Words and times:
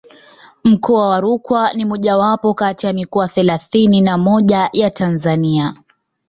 Mkoa 0.63 1.09
wa 1.09 1.19
Rukwa 1.21 1.73
ni 1.73 1.85
mojawapo 1.85 2.53
kati 2.53 2.85
ya 2.85 2.93
mikoa 2.93 3.27
thelathini 3.27 4.01
na 4.01 4.17
moja 4.17 4.69
ya 4.73 4.89
Tanzania 4.91 5.75